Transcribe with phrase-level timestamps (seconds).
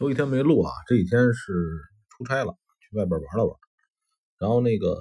[0.00, 1.52] 有几天没录啊，这几天是
[2.10, 3.56] 出差了，去外边玩了玩。
[4.38, 4.98] 然后那个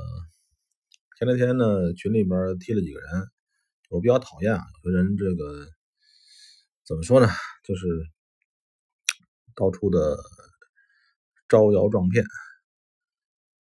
[1.18, 3.28] 前两天呢，群里边踢了几个人，
[3.90, 5.68] 我比较讨厌啊，有的人这个
[6.86, 7.28] 怎么说呢，
[7.64, 7.88] 就是
[9.56, 10.16] 到处的
[11.50, 12.24] 招摇撞骗，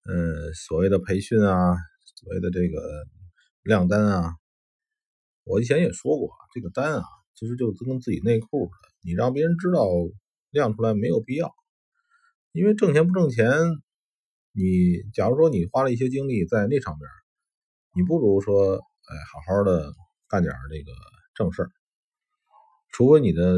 [0.05, 1.75] 嗯，所谓的培训啊，
[2.15, 2.79] 所谓的这个
[3.63, 4.35] 量单啊，
[5.45, 7.03] 我以前也说过，这个单啊，
[7.33, 9.87] 其实就跟自己内裤似的，你让别人知道。
[10.53, 11.51] 亮出来没有必要，
[12.51, 13.49] 因为挣钱不挣钱，
[14.51, 17.09] 你假如说你花了一些精力在那上边，
[17.95, 19.91] 你不如说，哎，好好的
[20.29, 20.91] 干点这个
[21.33, 21.71] 正事儿。
[22.91, 23.57] 除非你的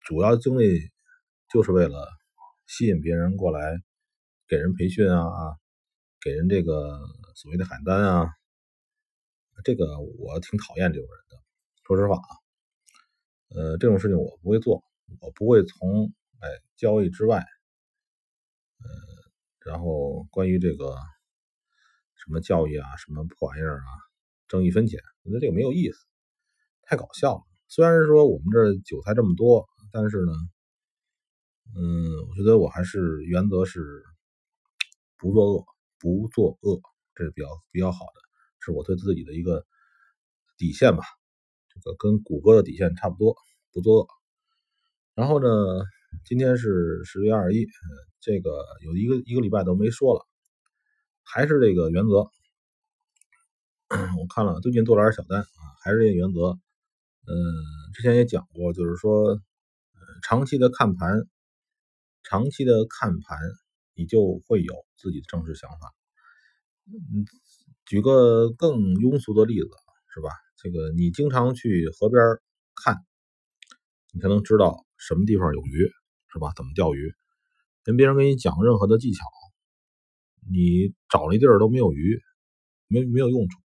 [0.00, 0.78] 主要精力
[1.50, 2.06] 就是为了
[2.66, 3.80] 吸引别人过来
[4.46, 5.56] 给人培训啊啊，
[6.20, 7.00] 给人这个
[7.34, 8.28] 所谓的喊单啊，
[9.64, 11.42] 这个我挺讨厌这种人的。
[11.86, 12.30] 说实话啊，
[13.56, 14.84] 呃，这种事情我不会做，
[15.20, 16.12] 我不会从。
[16.40, 18.88] 哎，交易之外，呃，
[19.70, 20.94] 然后关于这个
[22.14, 23.88] 什么教育啊，什么破玩意儿啊，
[24.46, 25.98] 挣一分钱，我觉得这个没有意思，
[26.82, 27.42] 太搞笑了。
[27.68, 30.32] 虽然是说我们这韭菜这么多，但是呢，
[31.74, 34.04] 嗯，我觉得我还是原则是
[35.16, 35.64] 不作恶，
[35.98, 36.80] 不作恶，
[37.14, 38.20] 这是比较比较好的，
[38.60, 39.66] 是我对自己的一个
[40.58, 41.02] 底线吧。
[41.70, 43.34] 这个跟谷歌的底线差不多，
[43.72, 44.08] 不作恶。
[45.14, 45.48] 然后呢？
[46.24, 47.66] 今天是十月二十一，
[48.20, 50.26] 这个有一个一个礼拜都没说了，
[51.22, 52.28] 还是这个原则。
[54.18, 56.58] 我看了最近做了点小单啊，还是这个原则。
[57.28, 57.34] 嗯，
[57.94, 59.40] 之前也讲过，就是说，
[60.22, 61.26] 长期的看盘，
[62.24, 63.38] 长期的看盘，
[63.94, 65.94] 你就会有自己的正式想法。
[66.86, 67.24] 嗯，
[67.84, 69.68] 举个更庸俗的例子，
[70.14, 70.30] 是吧？
[70.56, 72.20] 这个你经常去河边
[72.74, 72.96] 看，
[74.12, 75.90] 你才能知道什么地方有鱼。
[76.36, 76.52] 是吧？
[76.54, 77.14] 怎么钓鱼？
[77.82, 79.24] 跟别人跟你讲任何的技巧，
[80.52, 82.20] 你找那地儿都没有鱼，
[82.88, 83.58] 没没有用处。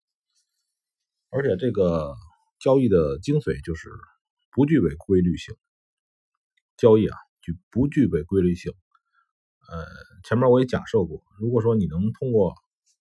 [1.32, 2.16] 而且这个
[2.62, 3.90] 交易的精髓就是
[4.54, 5.54] 不具备规律性。
[6.78, 8.72] 交易啊，就不具备规律性。
[9.68, 9.86] 呃，
[10.24, 12.56] 前面我也假设过，如果说你能通过，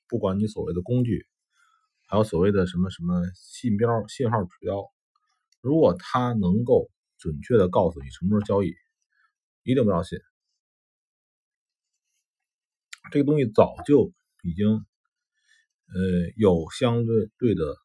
[0.09, 1.27] 不管你所谓的工具，
[2.09, 4.83] 还有所谓的什么什么信标、信号指标，
[5.61, 8.75] 如果它能够准确的告诉你什么时候交易。
[9.63, 10.19] 一定不要信，
[13.13, 14.13] 这个东西早就
[14.43, 17.77] 已经，呃，有相对对的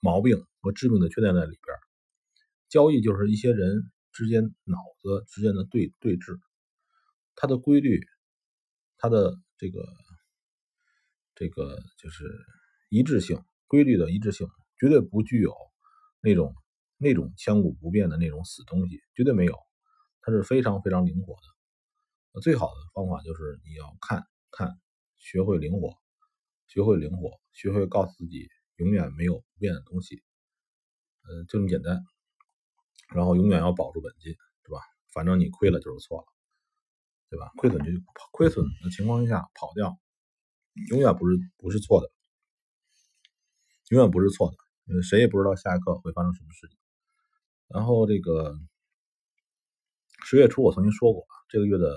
[0.00, 1.76] 毛病和致命的缺点在里边。
[2.68, 6.38] 交易就是一些人之间脑子之间的对对峙，
[7.34, 8.00] 它的规律，
[8.96, 9.86] 它的这个
[11.34, 12.24] 这个就是
[12.88, 14.48] 一致性，规律的一致性
[14.78, 15.54] 绝对不具有
[16.22, 16.54] 那种
[16.96, 19.54] 那种千古不变的那种死东西，绝对没有。
[20.24, 21.34] 它是非常非常灵活
[22.32, 24.78] 的，最好的方法就是你要看看，
[25.18, 25.98] 学会灵活，
[26.68, 30.22] 学会灵活，学会告诉自己永远没有不变的东西，
[31.24, 32.04] 呃，就这么简单。
[33.08, 34.32] 然后永远要保住本金，
[34.62, 34.80] 对吧？
[35.12, 36.26] 反正你亏了就是错了，
[37.28, 37.50] 对吧？
[37.56, 37.90] 亏损就
[38.30, 39.98] 亏损的情况下跑掉，
[40.90, 42.08] 永远不是不是错的，
[43.88, 44.52] 永远不是错
[44.86, 46.78] 的，谁也不知道下一刻会发生什么事情。
[47.66, 48.56] 然后这个。
[50.24, 51.88] 十月初我曾经说过，这个月的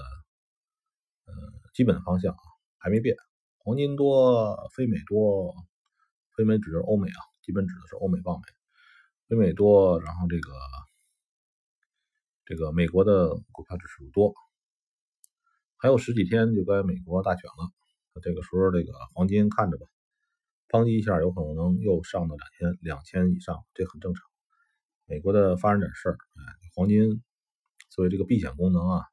[1.26, 1.34] 呃
[1.74, 2.42] 基本的方向啊
[2.78, 3.16] 还没变，
[3.60, 5.56] 黄金多，非美多，
[6.36, 8.44] 非美指的是欧美啊，基本指的是欧美棒美，
[9.30, 10.52] 非美多，然后这个
[12.46, 14.34] 这个美国的股票指数多，
[15.78, 19.86] 还有十几天就该美国大选了，这个时候这个黄金看着吧，
[20.68, 24.24] 抨击一下有可能又上到两千两千以上，这很正常。
[25.06, 26.42] 美国的发生点事儿，哎，
[26.74, 27.24] 黄金。
[27.96, 29.06] 所以这个避险功能啊，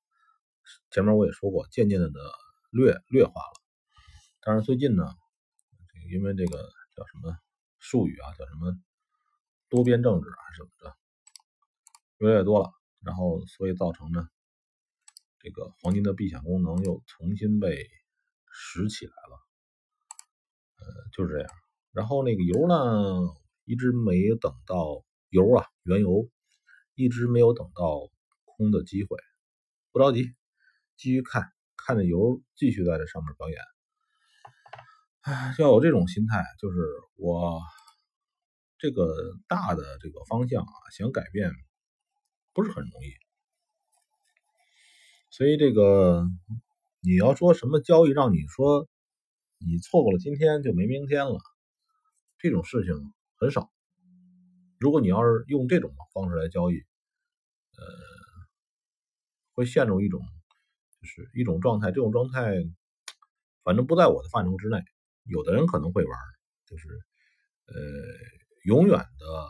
[0.90, 2.18] 前面我也说过，渐渐的的
[2.70, 3.62] 略劣化了。
[4.40, 5.04] 但是最近呢，
[6.10, 6.58] 因为这个
[6.96, 7.38] 叫什么
[7.78, 8.76] 术语啊，叫什么
[9.68, 10.96] 多边政治啊什么的，
[12.18, 12.72] 越来越多了。
[13.02, 14.28] 然后所以造成呢，
[15.38, 17.88] 这个黄金的避险功能又重新被
[18.50, 19.38] 拾起来了。
[20.80, 21.48] 呃，就是这样。
[21.92, 23.32] 然后那个油呢，
[23.64, 26.28] 一直没等到油啊，原油
[26.96, 28.10] 一直没有等到。
[28.62, 29.18] 空的机会，
[29.90, 30.32] 不着急，
[30.96, 33.58] 继续看，看着油继续在这上面表演。
[35.22, 36.78] 哎，要有这种心态，就是
[37.16, 37.60] 我
[38.78, 41.50] 这个大的这个方向啊，想改变
[42.52, 43.10] 不是很容易。
[45.30, 46.24] 所以这个
[47.00, 48.88] 你要说什么交易让你说
[49.58, 51.40] 你错过了今天就没明天了，
[52.38, 52.94] 这种事情
[53.38, 53.72] 很少。
[54.78, 56.76] 如果你要是用这种方式来交易，
[57.76, 58.11] 呃。
[59.54, 60.20] 会陷入一种
[61.00, 62.54] 就是一种状态，这种状态
[63.64, 64.82] 反正不在我的范畴之内。
[65.24, 66.18] 有的人可能会玩，
[66.66, 66.88] 就是
[67.66, 67.74] 呃
[68.64, 69.48] 永远的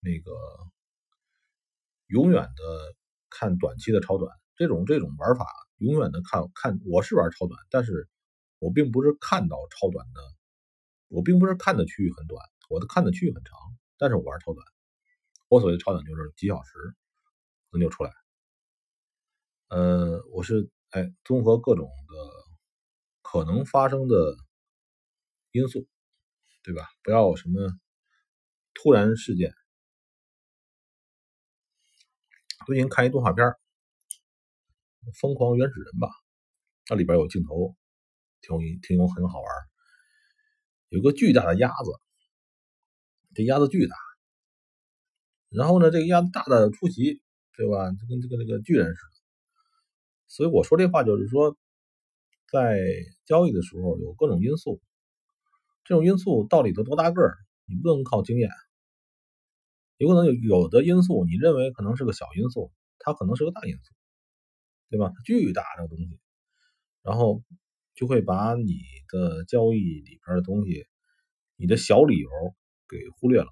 [0.00, 0.30] 那个
[2.06, 2.94] 永远的
[3.30, 5.46] 看短期的超短，这种这种玩法
[5.78, 8.08] 永远的看看，我是玩超短，但是
[8.60, 10.20] 我并不是看到超短的，
[11.08, 13.58] 我并不是看的区域很短，我的看的区域很长，
[13.98, 14.64] 但是我玩超短。
[15.48, 16.70] 我所谓的超短就是几小时
[17.72, 18.21] 能就出来。
[19.72, 22.14] 呃，我是哎，综合各种的
[23.22, 24.36] 可能发生的
[25.52, 25.88] 因素，
[26.62, 26.86] 对吧？
[27.02, 27.58] 不要什么
[28.74, 29.54] 突然事件。
[32.66, 33.46] 最近看一动画片
[35.18, 36.06] 《疯狂原始人》吧，
[36.90, 37.74] 那里边有镜头，
[38.42, 39.48] 挺有挺有很好玩。
[40.90, 41.90] 有个巨大的鸭子，
[43.34, 43.96] 这鸭子巨大。
[45.48, 47.22] 然后呢，这个鸭子大的出奇，
[47.56, 47.90] 对吧？
[47.92, 49.11] 就跟这个这个巨人似的。
[50.32, 51.58] 所以我说这话就是说，
[52.50, 52.80] 在
[53.26, 54.80] 交易的时候有各种因素，
[55.84, 57.36] 这种因素到底得多大个儿，
[57.66, 58.48] 你不能靠经验。
[59.98, 63.94] 有可能有有的因素你认为可能是个小因素，它可能是个大因素，
[64.88, 65.12] 对吧？
[65.26, 66.18] 巨大的东西，
[67.02, 67.42] 然后
[67.94, 70.86] 就会把你的交易里边的东西，
[71.56, 72.30] 你的小理由
[72.88, 73.48] 给忽略了。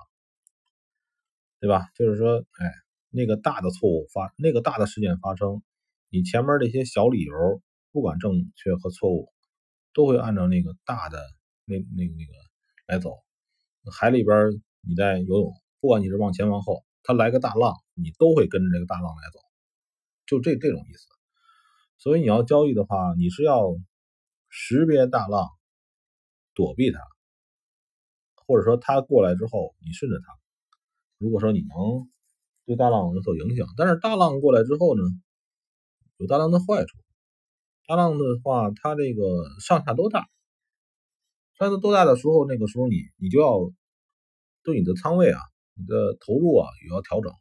[1.61, 1.91] 对吧？
[1.95, 2.73] 就是说，哎，
[3.11, 5.63] 那个大的错误发，那个大的事件发生，
[6.11, 7.63] 你前面那些小理由，
[7.93, 9.33] 不管正确和错误，
[9.95, 11.19] 都会按照那个大的
[11.65, 12.33] 那那那个
[12.87, 13.19] 来走。
[13.93, 14.51] 海里边
[14.83, 19.39] 你在游泳，不管你是往前往后，它来个大浪，你都会跟着这个大浪来走，
[20.27, 21.07] 就这这种意思。
[21.97, 23.77] 所以你要交易的话，你是要
[24.49, 25.49] 识别大浪，
[26.55, 26.99] 躲避它，
[28.47, 30.27] 或者说它过来之后，你顺着它。
[31.19, 32.11] 如果说你能
[32.67, 35.03] 对大浪有所影响，但是大浪过来之后呢，
[36.21, 36.99] 有大浪的坏处。
[37.87, 40.29] 大浪的话，它这个上下都大，
[41.59, 43.73] 上下都大的时候，那个时候你你就要
[44.63, 45.41] 对你的仓位啊，
[45.75, 47.33] 你的投入啊也要调整。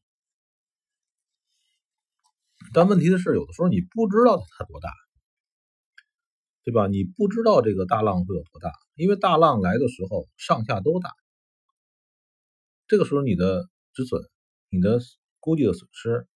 [2.73, 4.89] 但问题的是，有的时候你不知道它多大，
[6.63, 6.87] 对吧？
[6.87, 11.11] 你不知道这个大浪会有多大，因为大浪来的时候上下都大。
[12.87, 14.21] 这个时候，你的止损、
[14.69, 14.99] 你的
[15.39, 16.27] 估计的损失，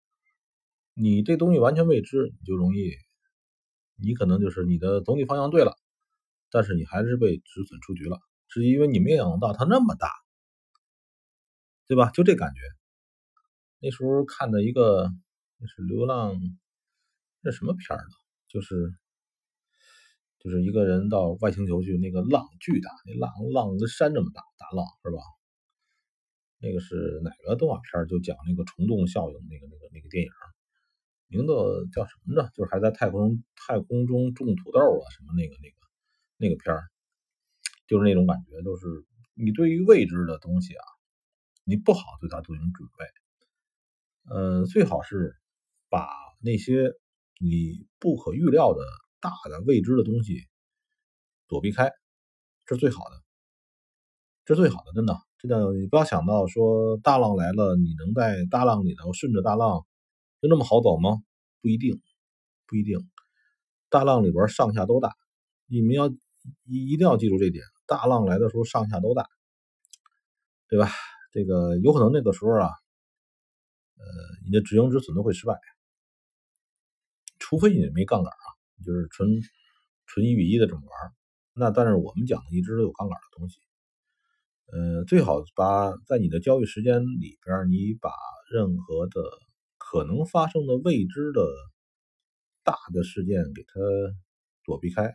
[0.93, 2.91] 你这东西完全未知，你就容易，
[3.95, 5.75] 你可能就是你的总体方向对了，
[6.51, 10.09] 但是你还是被止损出局了，是因为你没想到它那么大，
[11.87, 12.11] 对吧？
[12.11, 12.59] 就这感觉。
[13.79, 15.09] 那时候看的一个，
[15.57, 16.39] 那是流浪，
[17.41, 18.15] 那什么片儿呢？
[18.47, 18.93] 就是
[20.39, 25.17] 就是一个人到外星球去，那个浪巨大，那浪浪跟山这么大，大浪是吧？
[26.59, 28.07] 那个是哪个动画片？
[28.07, 30.31] 就讲那个虫洞效应，那个那个那个电影，
[31.33, 31.53] 名字
[31.91, 32.47] 叫什么着？
[32.53, 35.75] 就是还在太空太空中种土豆啊，什么那个那个
[36.38, 36.83] 那个片儿，
[37.88, 38.85] 就是那种感觉，就是
[39.33, 40.85] 你对于未知的东西啊，
[41.63, 43.06] 你不好对它进行准备。
[44.30, 45.35] 呃，最好是
[45.89, 46.07] 把
[46.39, 46.91] 那些
[47.39, 48.81] 你不可预料的
[49.19, 50.47] 大的未知的东西
[51.47, 51.91] 躲避开，
[52.68, 53.24] 这是最好的，
[54.45, 55.18] 这是最好的，真的。
[55.39, 59.86] 真的你不要想到说大浪来了，你能在大浪里头顺着大浪
[60.43, 61.23] 就那么好走吗？
[61.61, 62.01] 不一定，
[62.67, 63.00] 不一定。
[63.88, 65.15] 大浪里边上下都大，
[65.67, 66.09] 你们要
[66.65, 67.63] 一一定要记住这点。
[67.88, 69.25] 大浪来的时候上下都大，
[70.67, 70.89] 对吧？
[71.31, 72.67] 这个有可能那个时候啊，
[73.95, 74.03] 呃，
[74.43, 75.57] 你的止盈止损都会失败，
[77.39, 78.45] 除非你没杠杆啊，
[78.85, 79.29] 就是纯
[80.07, 81.13] 纯一比一的这么玩。
[81.53, 83.59] 那但是我们讲的一直都有杠杆的东西。
[84.73, 88.12] 呃，最好把在你的交易时间里边，你把
[88.51, 89.21] 任何的
[89.93, 91.45] 可能发生的未知的
[92.63, 93.79] 大的事件给它
[94.63, 95.13] 躲避开。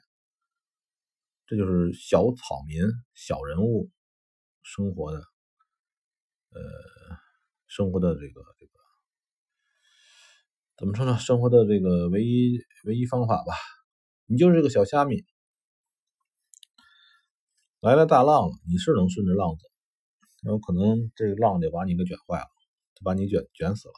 [1.46, 2.80] 这就是小草民、
[3.12, 3.90] 小人物
[4.62, 5.18] 生活的，
[6.50, 6.60] 呃，
[7.66, 8.72] 生活的这个这个
[10.76, 11.18] 怎么说呢？
[11.18, 13.54] 生活的这个唯一唯一方法吧。
[14.26, 15.24] 你就是个小虾米。
[17.80, 22.46] 来了大浪了，你是能顺着浪走，有可能这个浪就把你给卷坏了，
[22.94, 23.94] 就把你卷卷死了，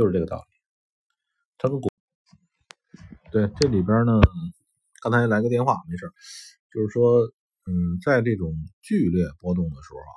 [0.00, 0.42] 就是这个道理。
[1.58, 1.90] 它跟股
[3.30, 4.18] 对这里边呢，
[5.02, 6.10] 刚才来个电话，没事
[6.72, 7.30] 就是说，
[7.66, 10.16] 嗯，在这种剧烈波动的时候啊，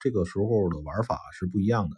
[0.00, 1.96] 这个时候的玩法是不一样的。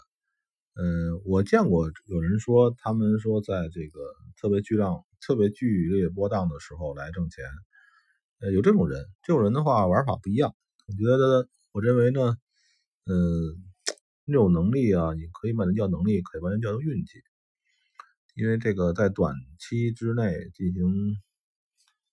[0.74, 4.00] 嗯，我见过有人说，他们说在这个
[4.36, 7.42] 特别巨浪、特别剧烈波荡的时候来挣钱。
[8.40, 10.54] 呃，有这种人，这种人的话玩法不一样。
[10.86, 12.36] 我觉得，我认为呢，
[13.06, 13.64] 嗯，
[14.24, 17.22] 那种能力啊，你可以把它叫能力，可以把它叫做运气。
[18.34, 21.16] 因为这个在短期之内进行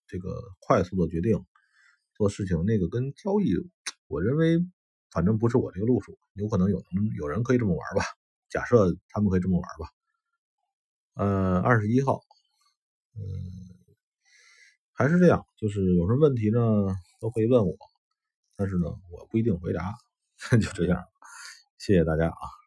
[0.07, 1.45] 这个快速的决定
[2.13, 3.55] 做事情，那个跟交易，
[4.07, 4.59] 我认为
[5.09, 6.83] 反正不是我这个路数，有可能有
[7.17, 8.03] 有人可以这么玩吧，
[8.49, 9.87] 假设他们可以这么玩吧。
[11.15, 12.21] 呃，二十一号，
[13.15, 13.21] 嗯，
[14.93, 16.59] 还是这样，就是有什么问题呢，
[17.19, 17.75] 都可以问我，
[18.55, 19.95] 但是呢，我不一定回答，
[20.51, 21.03] 就这样，
[21.81, 22.60] 谢谢大家啊。